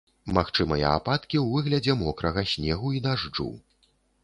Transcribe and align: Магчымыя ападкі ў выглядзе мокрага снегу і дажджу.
Магчымыя 0.35 0.93
ападкі 0.99 1.37
ў 1.43 1.59
выглядзе 1.59 1.97
мокрага 2.01 2.41
снегу 2.55 2.97
і 2.99 3.05
дажджу. 3.07 3.49